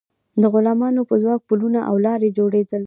[0.41, 2.79] د غلامانو په ځواک پلونه او لارې جوړیدل.